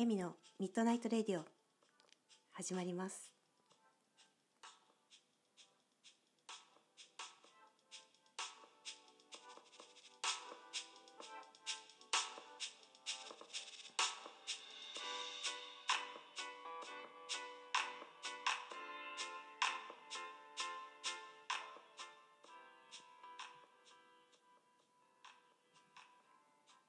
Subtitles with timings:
[0.00, 1.44] エミのミッドナイトレディオ
[2.52, 3.34] 始まります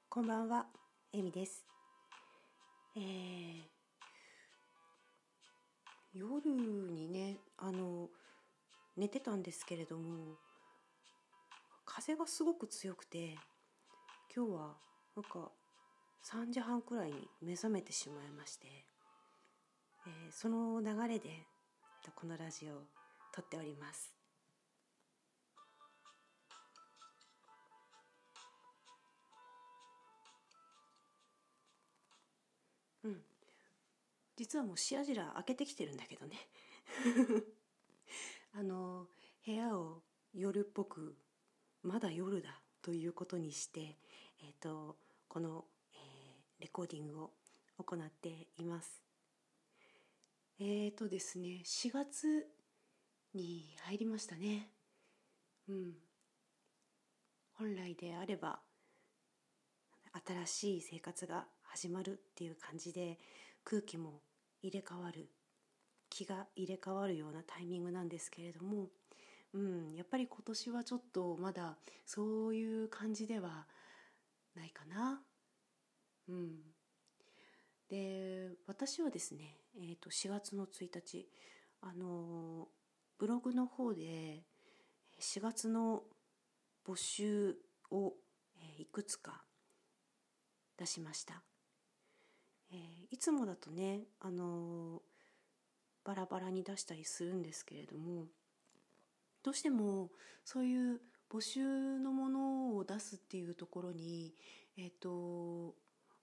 [0.08, 0.64] こんばんは、
[1.12, 1.71] エミです。
[2.94, 3.62] えー、
[6.12, 8.08] 夜にね、あの、
[8.96, 10.36] 寝てたんですけれども、
[11.84, 13.36] 風がすごく強くて、
[14.34, 14.76] 今日は
[15.16, 15.50] なんか
[16.24, 18.66] 3時半くらいに目覚めてしまいまして、
[20.06, 21.28] えーその流れで
[22.16, 22.82] このラジオを
[23.34, 24.21] 撮っております。
[33.04, 33.22] うん。
[34.36, 36.36] 実はもうしらじら開けてきてるんだけどね。
[38.54, 39.08] あの
[39.44, 40.02] 部屋を
[40.34, 41.16] 夜っぽく
[41.82, 43.98] まだ夜だということにして、
[44.42, 46.22] えー、とこの、えー
[46.62, 47.32] レコーディングを
[47.78, 49.02] 行っています。
[50.60, 52.46] えーとですね4月
[53.34, 54.70] に入りましたね。
[55.68, 55.94] うん。
[57.54, 58.60] 本来であれば
[60.12, 63.18] 新しい生活が始まるっていう感じで
[63.64, 64.20] 空気も
[64.62, 65.30] 入れ替わる
[66.10, 68.88] 気が入れ替わるようなタイミングなんですけれども、
[69.54, 73.66] うん、やっぱり今年はちょっとまだそういう感じでは
[74.54, 75.22] ないかな。
[76.28, 76.50] うん、
[77.88, 81.26] で私はですね、えー、と4月の1日
[81.80, 82.68] あの
[83.18, 84.44] ブログの方で
[85.20, 86.02] 4月の
[86.86, 87.56] 募集
[87.90, 88.14] を、
[88.60, 89.44] えいくつか
[90.78, 91.42] 出しました。
[92.72, 95.00] えーいつもだとね、あのー
[96.04, 98.24] バラバラに出したりするんですけれども
[99.44, 100.10] どうしても
[100.44, 101.00] そういう
[101.30, 104.34] 募集のものを出すっていうところに
[104.76, 105.74] えっ、と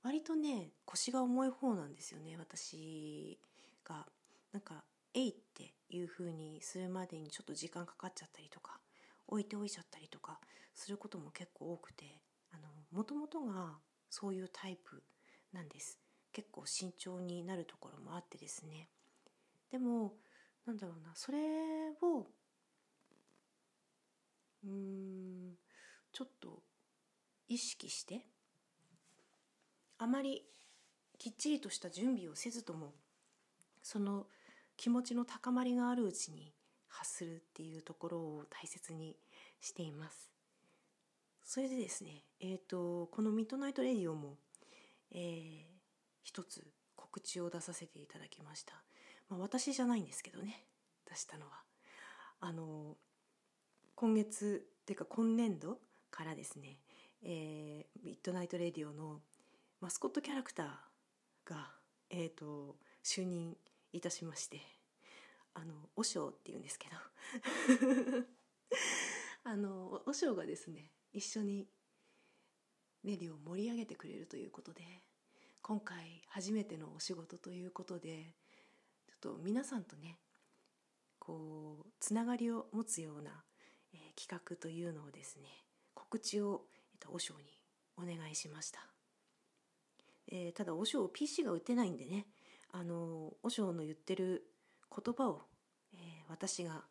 [0.03, 3.37] 割とね腰が重い方なんですよね私
[3.83, 4.05] が。
[4.51, 4.83] なんか
[5.13, 8.79] 「えい」っていう風にするまでにちょっと時間かかっちゃったりとか
[9.27, 10.39] 置いておいちゃったりとか
[10.73, 12.19] することも結構多くて
[12.51, 13.77] あの元々が
[14.09, 15.03] そういうタイプ
[15.53, 15.99] なんです。
[16.31, 18.89] 結構慎重になるところもあってですね。
[19.71, 20.13] でも
[20.65, 21.15] なんだろうな。
[21.15, 21.37] それ
[22.01, 22.27] を
[24.63, 25.57] うん
[26.11, 26.61] ちょっと
[27.47, 28.25] 意識して
[29.97, 30.43] あまり
[31.17, 32.93] きっちりとした準備をせずとも
[33.81, 34.27] その
[34.77, 36.53] 気持ちの高まりがあるうちに
[36.87, 39.15] 発するっていうところを大切に
[39.59, 40.31] しています。
[41.49, 44.37] それでですね、えー、とこの「ミッドナイト・レディオも」
[45.09, 45.79] えー
[46.21, 46.63] 一つ
[46.95, 48.83] 告知を出させていただきました、
[49.29, 50.67] まあ、私じゃないんですけどね
[51.09, 51.63] 出したのは。
[52.39, 52.95] あの
[53.95, 55.79] 今月っていうか今年度
[56.11, 56.77] からですね
[57.23, 59.19] 「えーミッドナイト・レディオ」の
[59.81, 61.73] マスコットキャラクターが、
[62.11, 63.57] えー、と就任
[63.91, 64.61] いたしまして
[65.55, 66.95] あの和尚っていうんですけど。
[69.45, 71.67] あの和尚がですね一緒に
[73.03, 74.81] レディを盛り上げてくれるということで
[75.61, 78.33] 今回初めてのお仕事ということで
[79.07, 80.17] ちょっと皆さんとね
[81.19, 83.31] こうつながりを持つような、
[83.93, 85.47] えー企画というのをですね
[85.93, 87.45] 告知を、えっと、和尚に
[87.97, 88.85] お願いしました。
[90.27, 92.25] えーただ和尚 PC が打てないんでね
[92.73, 94.43] あの和尚の言ってる
[94.93, 95.43] 言葉を、
[95.93, 95.99] えー
[96.29, 96.83] 私が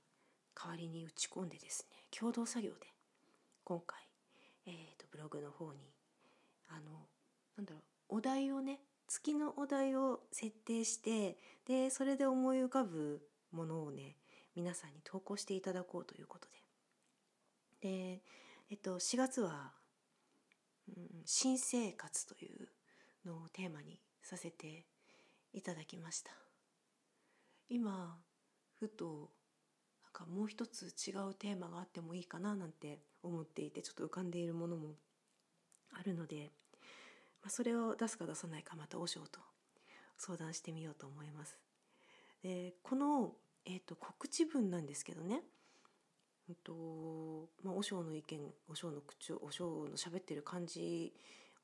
[0.55, 2.89] 代わりに打ち込んでですね共同作業で
[3.69, 3.99] 今回、
[4.69, 5.79] えーとブログの方に
[6.69, 7.09] あの
[7.57, 7.79] なんだろ
[8.11, 14.17] うお題をね月のお題を設定してでそれで思い浮かぶものをね
[14.55, 16.59] 皆さんに投稿していただこうということで。
[17.81, 18.23] で
[18.71, 19.73] えっと4月は
[20.89, 22.69] うん新生活という
[23.25, 24.85] のをテーマにさせて
[25.53, 26.33] いただきました。
[27.71, 28.19] 今
[28.79, 29.31] ふと
[30.19, 34.95] かもう一つ違うテーマがあってもいいかななんて思っていてちょっと浮かんでいるものも
[35.93, 36.51] あるので、
[37.43, 39.41] まあ、それを出すか出さないかまた和尚と
[40.17, 41.57] 相談してみようと思います。
[42.43, 43.33] でこの、
[43.65, 45.43] えー、と告知文なんですけどね
[46.49, 51.13] うんとまあ、和尚の意見和尚の口調和尚の喋ってる感じ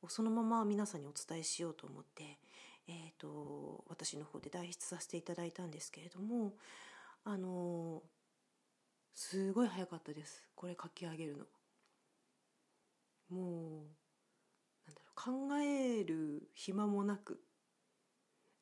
[0.02, 2.38] をそのまま皆さんにお伝えしようと思って、
[2.86, 6.52] えー、と私の方で代筆させていただいたんですけれども
[7.24, 8.02] あの
[9.14, 10.42] すごい早かったです。
[10.54, 11.44] これ書き上げるの。
[13.30, 14.04] もう
[14.86, 17.40] なんだろう考える暇もなく。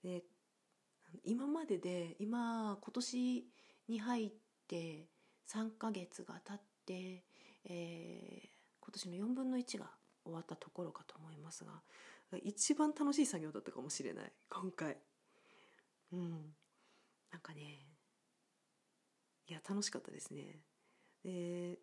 [0.04, 0.22] で
[1.24, 3.46] 今までで今今年
[3.88, 4.32] に入っ
[4.68, 5.08] て
[5.48, 7.24] 3ヶ月が経って、
[7.64, 8.48] えー、
[8.80, 9.90] 今年の4分の1が
[10.24, 11.82] 終わったところかと思いますが
[12.42, 14.32] 一番楽しい作業だったかもしれない。
[14.48, 14.96] 今回。
[16.12, 16.54] うん。
[17.30, 17.91] なんかね
[19.48, 20.60] いや楽しかったですね。
[21.24, 21.78] で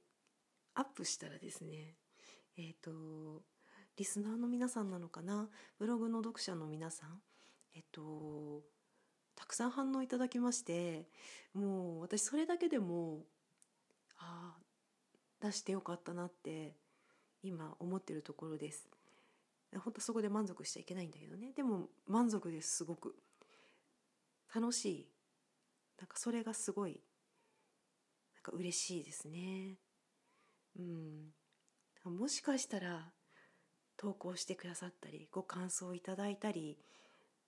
[0.76, 1.96] アップしたらですね
[2.58, 3.44] えっ、ー、と
[3.98, 5.50] リスナーの皆さんなのかな？
[5.78, 7.22] ブログの読者の皆さん
[7.76, 8.64] えっ、ー、と
[9.36, 11.08] たくさん反応いただきまして
[11.54, 13.24] もう私それだけでも
[14.18, 16.76] ああ出してよかったなって
[17.42, 18.88] 今思ってるところです。
[19.84, 21.54] 本当そこで満足しちゃいけないんだけどね。
[21.56, 23.16] でも満足ですすごく。
[24.54, 25.08] 楽しい。
[26.00, 27.00] なんかそれがすごい
[28.40, 29.78] なんか嬉しいですね
[30.78, 31.34] うん
[32.06, 33.12] もしかしたら
[33.98, 36.78] 投稿してくださったりご感想をいただいたり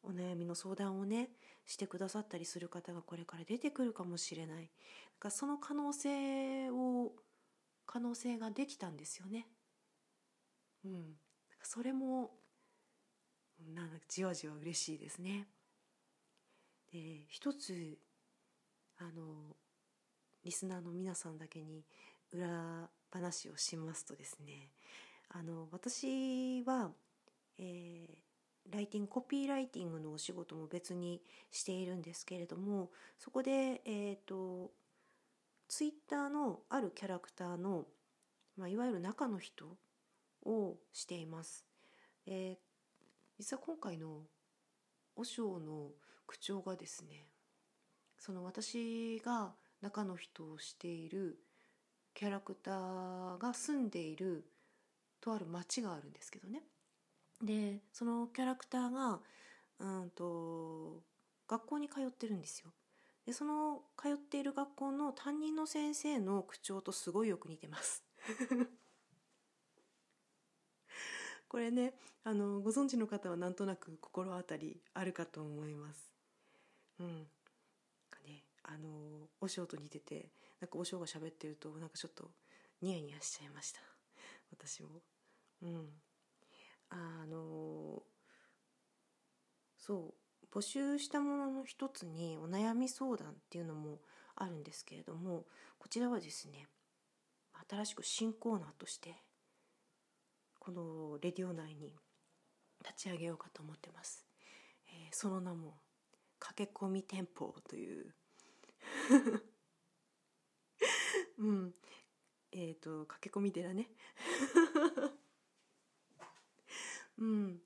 [0.04, 1.30] お悩みの相談をね
[1.66, 4.70] してくださったりする方がこれから出てくるかもしれない
[5.20, 7.14] かその可能性を
[7.86, 9.48] 可能性ができたんですよね。
[10.86, 11.16] うん、
[11.62, 12.32] それも
[13.74, 15.48] なんかじわじわ嬉しいですね。
[16.92, 17.98] で一つ
[18.98, 19.56] あの
[20.44, 21.84] リスナーの皆さんだけに
[22.34, 24.70] 裏話をしますとですね
[25.30, 26.92] あの私は、
[27.58, 31.22] えー、ライティングコピーライティングのお仕事も別に
[31.52, 34.72] しているんですけれどもそこで、えーと
[35.72, 37.86] ツイッターのあるキャラクターの、
[38.58, 39.78] まあ、いわゆる中の人
[40.44, 41.66] をしています。
[42.26, 42.58] えー、
[43.38, 44.24] 実は今回の
[45.16, 45.92] 和尚の
[46.28, 47.26] 口調がですね
[48.20, 51.40] その私が中の人をしている
[52.14, 54.46] キャラクターが住んでいる
[55.20, 56.64] とある町があるんですけどね。
[57.42, 59.20] でそのキャラクターが
[59.80, 61.02] うんと
[61.48, 62.72] 学校に通ってるんですよ。
[63.26, 68.04] でその通っている学校の担任の先生の口調とすごいよく似てます。
[71.48, 71.94] これね
[72.24, 76.12] あのご存知の方はなんとなく心当たりあるかと思います。
[77.00, 77.28] うん、
[78.64, 80.30] あのお尚と似てて
[80.60, 82.32] なんかお尚が喋ってるとなんかちょっと
[82.82, 83.82] ニヤニヤしちゃいました。
[84.52, 84.90] 私も。
[85.62, 85.88] うん、
[86.90, 88.02] あの
[89.78, 90.22] そう。
[90.54, 94.00] 募集したものの一つにお悩み相談っていうのも
[94.36, 95.46] あるんですけれども
[95.80, 96.68] こちらはですね
[97.70, 99.16] 新しく新コーナーとして
[100.60, 101.94] このレディオ内に
[102.84, 104.26] 立ち上げようかと思ってます、
[104.88, 105.76] えー、その名も
[106.40, 108.14] 駆け込み店舗という
[111.38, 111.74] うん。
[112.52, 113.90] えっ、ー、と駆け込み寺ね。
[117.18, 117.60] うん。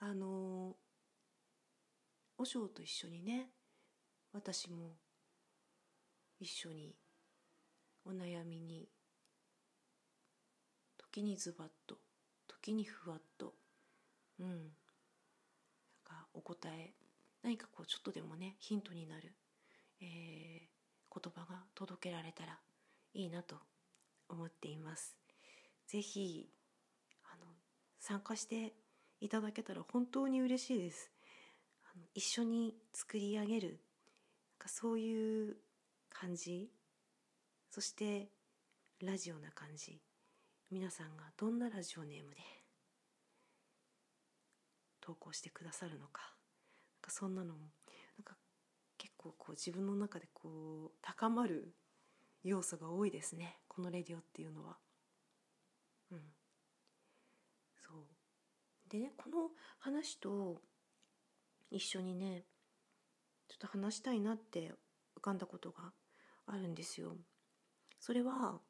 [0.00, 0.76] あの
[2.36, 3.48] 和尚と一緒にね
[4.32, 4.96] 私も
[6.40, 6.94] 一緒に
[8.04, 8.88] お悩みに
[10.98, 11.96] 時にズバッと
[12.48, 13.54] 時にふわっと
[14.38, 14.48] うん。
[14.48, 14.70] なん
[16.04, 16.92] かお答え
[17.42, 19.32] 何かこうちょっとでもねヒントになる、
[20.04, 22.58] えー、言葉が届けられたら
[23.14, 23.56] いいなと
[24.28, 25.16] 思っています。
[25.86, 26.48] ぜひ
[27.24, 27.46] あの
[27.98, 28.74] 参加して
[29.20, 31.10] いただけたら本当に嬉しいです。
[32.14, 33.78] 一緒に作り上げるなん
[34.58, 35.56] かそういう
[36.10, 36.70] 感じ
[37.70, 38.28] そして
[39.00, 40.00] ラジオな感じ
[40.70, 42.40] 皆さんがどんなラジオネームで
[45.00, 46.30] 投稿してくださるのかなん
[47.02, 47.60] かそんなのも
[49.24, 51.74] 構こう自分の中でこう高まる
[52.42, 54.76] 要素が多いですねこのレディオっていうのは。
[56.10, 56.18] うん、
[57.86, 60.60] そうでねこの話と
[61.70, 62.44] 一緒にね
[63.48, 64.74] ちょっと話したいなって
[65.16, 65.92] 浮かんだことが
[66.46, 67.16] あるんですよ。
[67.98, 68.60] それは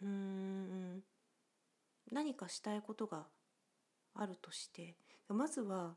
[0.00, 1.02] うーん
[2.12, 3.26] 何かしたいことが
[4.14, 4.96] あるとして
[5.28, 5.96] まずは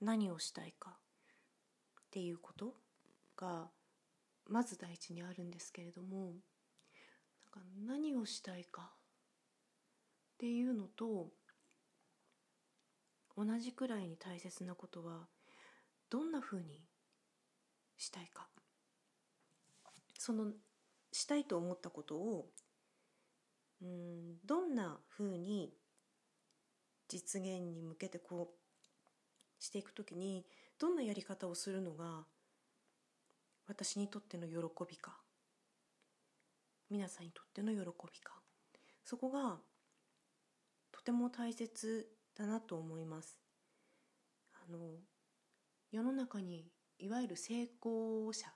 [0.00, 2.74] 何をしたいかっていうこと
[3.36, 3.70] が
[4.46, 11.28] まず第一にあるんですけれどもなんか何をしたいかっていうのと
[13.36, 15.26] 同じくらいに大切なことは
[16.10, 16.80] どんなふうに
[17.96, 18.48] したいか。
[20.18, 20.52] その
[21.12, 22.46] したいと思ったことを
[23.82, 25.72] うんどんなふうに
[27.08, 30.46] 実現に向けてこうしていくときに
[30.78, 32.24] どんなやり方をするのが
[33.66, 34.54] 私にとっての喜
[34.88, 35.16] びか
[36.90, 38.34] 皆さんにとっての喜びか
[39.04, 39.58] そこが
[40.92, 42.06] とても大切
[42.36, 43.38] だなと思います。
[44.54, 44.78] あの
[45.90, 48.46] 世の中にいわゆる成功者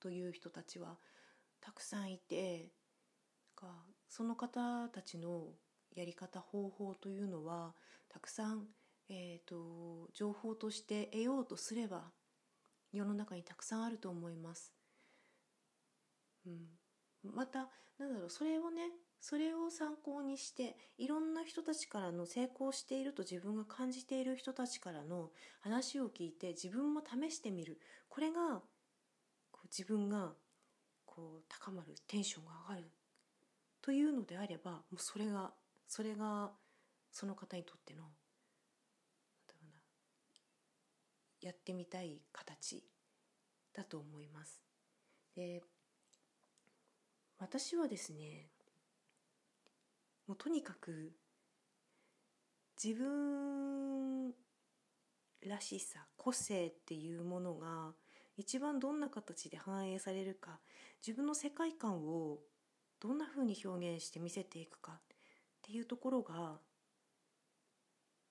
[0.00, 0.96] という人たちは
[1.60, 2.70] たくさんいて
[4.08, 5.48] その方たちの
[5.94, 7.74] やり方方法というのは
[8.08, 8.64] たくさん、
[9.08, 12.12] えーと、情報として得ようとすれば
[12.96, 14.72] 世の中にたくさんあると思います。
[16.46, 16.66] うん、
[17.34, 27.80] またなんだろうそれをねそれを参考にしていろんな人たちからの成功していると自分が感じている人たちからの話を聞いて自分も試してみる。
[28.08, 28.60] これが
[29.50, 30.32] こう自分が
[31.04, 32.90] こう高まるテンションが上がる。
[33.82, 35.52] というのであればもうそれが
[35.88, 36.50] それが
[37.10, 38.04] その方にとっての
[41.40, 42.82] やってみたい形
[43.74, 44.62] だと思います。
[45.34, 45.62] で
[47.38, 48.48] 私はですね
[50.26, 51.12] もうとにかく
[52.82, 54.32] 自分
[55.42, 57.92] らしさ個性っていうものが
[58.36, 60.58] 一番どんな形で反映されるか
[61.06, 62.38] 自分の世界観を
[63.00, 65.00] どんなふうに表現して見せていくかっ
[65.62, 66.58] ていうところが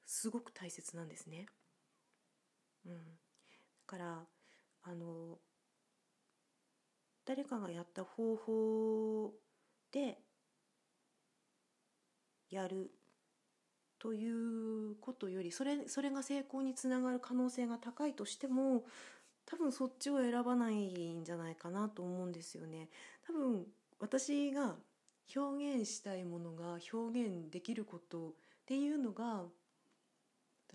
[0.05, 1.47] すごく大切なんですね。
[2.86, 2.98] うん、だ
[3.86, 4.20] から
[4.84, 5.38] あの
[7.25, 9.34] 誰かがやった方法
[9.92, 10.20] で
[12.50, 12.92] やる
[13.98, 18.84] ということよりそれそれが成功につながる可能性が高いとしても
[19.48, 22.89] 多分そっちを選ばないんじゃないかなと思うんですよね。
[23.25, 23.65] 多分
[24.00, 24.75] 私が
[25.36, 28.32] 表現したいものが表現できることっ
[28.65, 29.44] ていうのが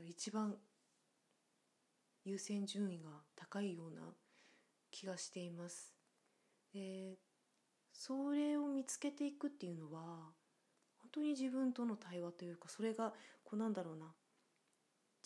[0.07, 0.57] 一番
[2.25, 4.03] 優先順位が高いような
[4.91, 5.95] 気がしています。
[6.73, 7.19] で
[7.93, 10.33] それを見つけていくっていうのは
[10.99, 13.13] 本当に自分との対話というかそれが
[13.45, 14.07] こうなんだろうな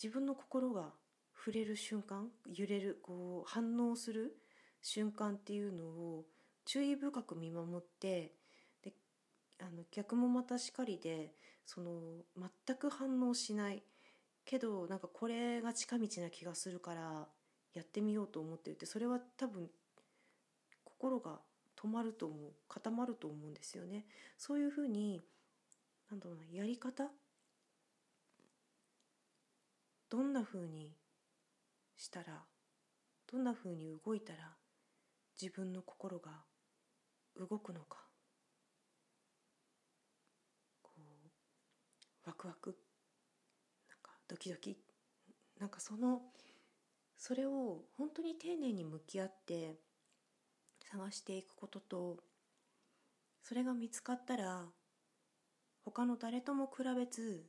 [0.01, 0.93] 自分の心が
[1.35, 4.37] 触れる瞬間揺れるこう反応する
[4.81, 6.25] 瞬間っていうのを
[6.65, 8.33] 注意深く見守って
[8.83, 8.93] で
[9.59, 11.33] あの逆もまたしかりで
[11.65, 11.91] その
[12.37, 13.83] 全く反応しない
[14.45, 17.27] けどなんかこれが近道な気がするから
[17.73, 19.67] やってみようと思っていてそれは多分
[20.83, 21.39] 心が
[21.75, 24.05] 止まると思う固まると思うんですよね。
[24.37, 25.23] そういうふうに
[26.09, 27.09] なんだろうなやり方？
[30.09, 30.91] どんなふうに
[31.97, 32.43] したら
[33.31, 34.53] どんなふうに動いたら
[35.41, 36.31] 自分の心が
[37.35, 37.97] 動くのか。
[40.81, 42.84] こうワクワク。
[44.27, 44.77] ドキドキ。
[45.59, 46.21] なんかその
[47.17, 49.75] それを本当に丁寧に向き合って
[50.91, 52.17] 探していくことと
[53.41, 54.63] それが見つかったら
[55.85, 57.45] 他の誰とも比べず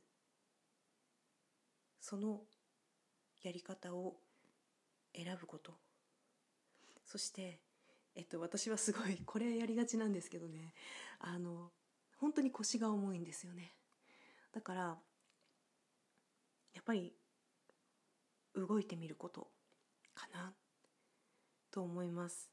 [1.99, 2.41] その
[3.43, 4.15] やり方を
[5.13, 5.73] 選ぶこと。
[7.05, 7.59] そして、
[8.15, 10.73] えっと、私はすごいこれやりがちなんですけどね。
[11.19, 11.71] あの
[12.17, 13.73] 本当に腰が重いんですよね。
[14.53, 14.97] だから
[16.77, 17.11] やっぱり
[18.55, 19.47] 動いてみること
[20.13, 20.53] かな
[21.71, 22.51] と思います、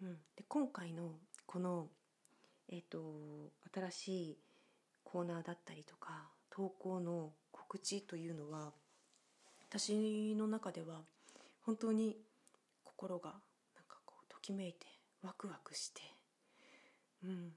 [0.00, 1.10] うん、で今回の
[1.44, 1.88] この
[2.70, 4.38] えっ、ー、と新しい
[5.04, 8.72] コーナーだったりとか投稿の告知というのは
[9.68, 11.02] 私の中では
[11.66, 12.16] 本当に
[12.84, 13.32] 心が
[13.74, 14.86] なんかこうときめいて
[15.22, 16.00] ワクワクして、
[17.22, 17.50] うん、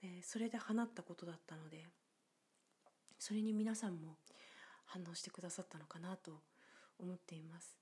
[0.00, 1.84] でそれで放ったことだったので
[3.18, 4.16] それに皆さんも
[4.88, 6.42] 反応してくださったのかなと
[6.98, 7.76] 思っています。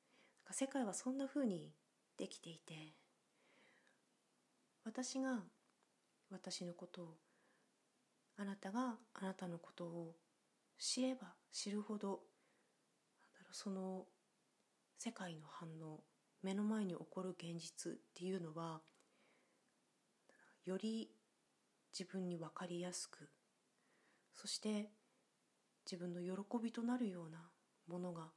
[0.44, 1.72] なんか世界はそんな風に
[2.16, 2.94] できていて
[4.84, 5.40] 私が
[6.30, 7.14] 私のことを
[8.36, 10.14] あなたがあなたのことを
[10.78, 12.20] 知れば知るほど
[13.50, 14.04] その
[14.98, 16.00] 世界の反応
[16.42, 18.80] 目の前に起こる現実っていうのは
[20.64, 21.10] より
[21.98, 23.28] 自分に分かりやすく
[24.34, 24.90] そして
[25.90, 27.38] 自分の喜びとなるような
[27.86, 28.32] ものが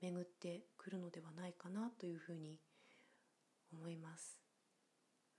[0.00, 2.58] 巡ってくるのではないかなというふうに
[3.72, 4.40] 思います。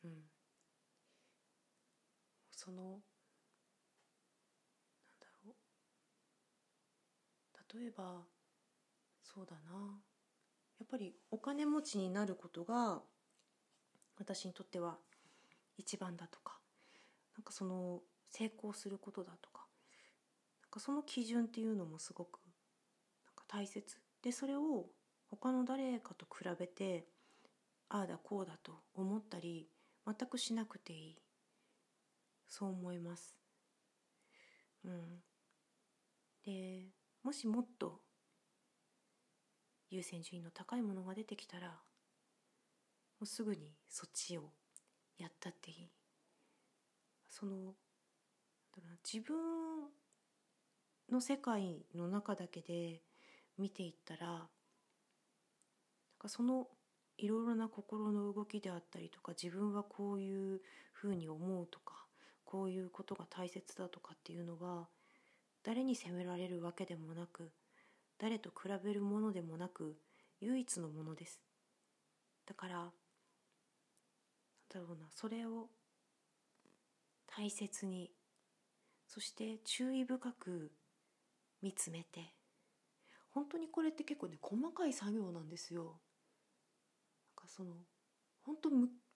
[0.04, 0.12] うん。
[2.52, 2.92] そのなん
[5.20, 5.52] だろ
[7.74, 7.80] う。
[7.80, 8.22] 例えば
[9.24, 10.00] そうだな。
[10.80, 13.02] やっぱりお金持ちになることが
[14.18, 14.98] 私にとっては
[15.78, 16.60] 一番だとか。
[17.36, 19.65] なんかその成功することだとか。
[20.76, 22.40] かその基準っていうのもすごく
[23.26, 23.98] なんか大切。
[24.22, 24.88] でそれを
[25.30, 27.08] 他の誰かと比べて
[27.90, 29.70] ああだこうだと思ったり
[30.06, 31.18] 全くしなくていい。
[32.48, 33.38] そう思います。
[34.84, 35.24] うん、
[36.46, 36.90] で
[37.24, 38.02] もしもっと
[39.90, 41.76] 優先順位の高いものが出てきたらも
[43.22, 44.52] うすぐにそっちを
[45.18, 45.90] やったっていい。
[47.30, 47.74] その
[49.04, 49.36] 自分
[51.12, 53.02] の世界の中だけで
[53.58, 54.48] 見ていったらなん
[56.20, 56.68] かその
[57.18, 60.62] いろいろな心の動きであったりとか自分はこういう
[60.94, 62.06] ふうに思うとか
[62.44, 64.88] こういうことが大切だとかっていうのは
[65.64, 67.52] 誰に責められるわけでもなく
[68.20, 69.96] 誰と比べるものでもなく
[70.42, 71.42] 唯一のものです。
[72.46, 72.90] だからなん
[74.70, 75.70] だろうなそれを
[77.26, 78.12] 大切に
[79.08, 80.72] そして注意深く
[81.66, 82.36] 見つめて。
[83.32, 85.84] 本当にこれって結構ね細かい作業なんですよ。
[85.84, 85.92] なん
[87.36, 87.74] かその
[88.44, 88.70] 本当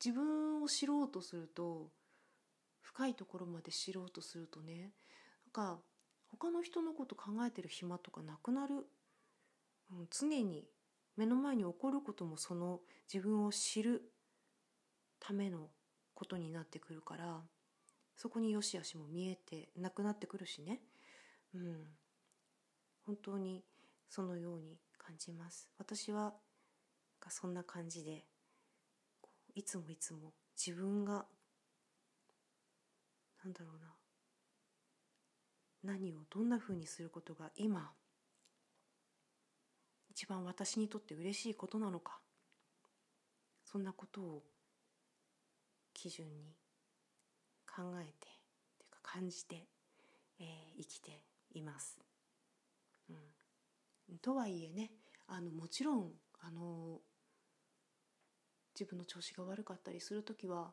[0.03, 1.91] 自分を知ろうとすると
[2.81, 4.93] 深いところまで知ろうとするとね
[5.45, 5.79] なんか
[6.31, 8.87] 他の人のこと考えてる暇とかなくなる、
[9.91, 10.65] うん、常に
[11.15, 12.79] 目の前に起こることもその
[13.13, 14.11] 自分を知る
[15.19, 15.69] ための
[16.15, 17.41] ことになってくるから
[18.15, 20.81] そこに良し悪しも見えてなくなってくるしね、
[21.53, 21.85] うん、
[23.09, 23.63] 本当に
[24.07, 26.31] そのように感じます私は
[27.27, 28.23] そんな感じで
[29.55, 31.25] いつもいつも自分が
[33.43, 33.71] なんだろ
[35.83, 37.89] うな何をどんなふうにすることが今
[40.11, 42.19] 一番私にとって嬉しいことなのか
[43.65, 44.43] そんなことを
[45.95, 46.53] 基準に
[47.65, 48.27] 考えて
[48.77, 49.65] というか感じて、
[50.39, 51.23] えー、生きて
[51.55, 52.08] います。
[54.17, 54.91] とはいえね
[55.27, 56.99] あのもちろんあの
[58.73, 60.71] 自分の調子が悪かったりする時は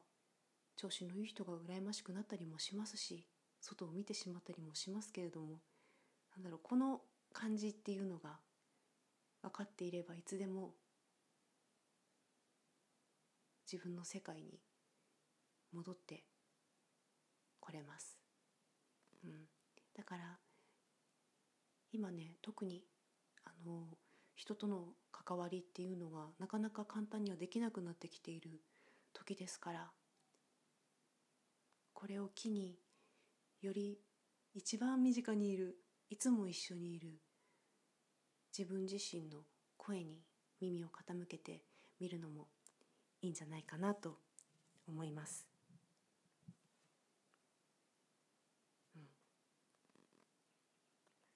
[0.77, 3.27] 調子のいい人が羨ましくなったりもしますし
[3.61, 5.61] 外を見てしまったりもしますけれども
[6.37, 7.01] なんだろうこの
[7.33, 8.39] 感じっていうのが
[9.43, 10.75] 分かっていればいつでも
[13.71, 14.61] 自分の世界に
[15.73, 16.23] 戻って
[17.59, 18.17] これます。
[19.25, 19.31] うん、
[19.97, 20.39] だから
[21.93, 22.85] 今ね特に
[23.65, 23.87] の
[24.35, 28.61] 人との関わりっていうのがなかなか簡単にはできなくなってきている
[29.13, 29.91] 時ですから
[31.95, 32.79] これを機に
[33.63, 33.99] より
[34.55, 35.77] 一番身近にいる
[36.11, 37.21] いつも一緒にいる
[38.57, 39.39] 自分自身の
[39.77, 40.23] 声に
[40.61, 41.63] 耳を傾けて
[41.99, 42.49] みるのも
[43.23, 44.19] いいんじゃないかなと
[44.87, 45.47] 思います。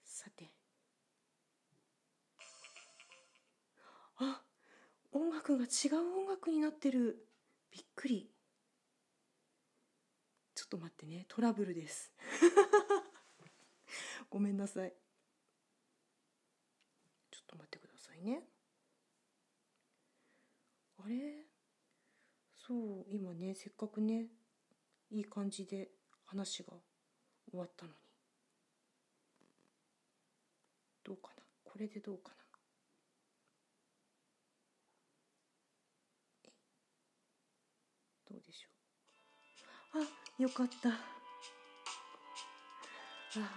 [0.04, 0.50] さて
[4.20, 4.42] あ
[5.12, 7.26] 音楽が違う音楽になってる。
[7.72, 8.30] びっくり。
[10.54, 10.68] ちょっ。
[10.68, 11.24] と待ってね。
[11.28, 12.12] トラブルです。
[14.30, 14.94] ごめんなさい。
[17.30, 18.46] ちょっと待ってくださいね。
[20.98, 21.46] あれ？
[22.58, 24.28] そう今ねせっかくね
[25.10, 25.90] いい感じで
[26.26, 26.74] 話が
[27.50, 27.98] 終わったのに。
[31.02, 31.42] どうかな？
[31.64, 32.39] これでどうかな？
[40.40, 40.88] よかった。
[40.88, 40.94] あ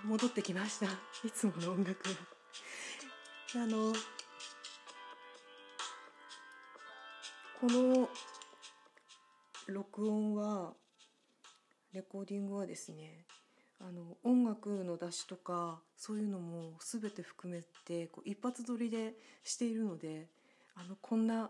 [0.03, 0.87] 戻ってきました。
[1.25, 1.97] いつもの音楽
[3.55, 3.93] あの
[7.61, 8.09] この
[9.67, 10.73] 録音は
[11.93, 13.23] レコーディングはですね
[13.79, 19.13] あの音楽の出しとかそういうのも全て含めてこう一発撮りで
[19.45, 20.27] しているので
[20.75, 21.49] あのこんな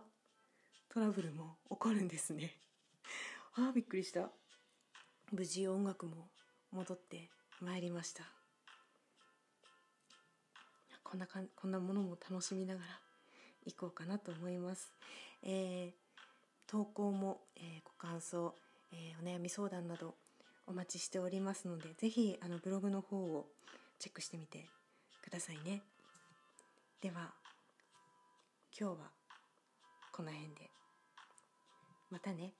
[0.93, 2.53] トラブルも起こるんですね。
[3.55, 4.29] ああびっくりした。
[5.35, 6.27] 無事音楽も
[6.71, 7.27] 戻って
[7.59, 8.23] まいりました。
[11.03, 12.85] こんなかんこんなものも楽しみながら
[13.65, 14.91] 行こうかなと思います、
[15.43, 18.53] えー、投稿も、えー、ご感想、
[18.91, 20.13] えー、お悩み相談など
[20.67, 23.47] お待ちしておりますのでぜひあのブログの方を
[23.99, 24.65] チェックしてみて
[25.23, 25.81] くださいね。
[27.01, 27.33] では
[28.79, 29.11] 今日は
[30.11, 30.69] この辺で。
[32.11, 32.53] またね。